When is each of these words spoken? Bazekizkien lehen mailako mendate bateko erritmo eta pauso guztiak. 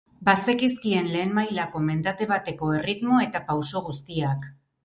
Bazekizkien 0.27 1.09
lehen 1.15 1.35
mailako 1.35 1.83
mendate 1.89 2.29
bateko 2.33 2.73
erritmo 2.79 3.23
eta 3.27 3.47
pauso 3.51 3.87
guztiak. 3.93 4.53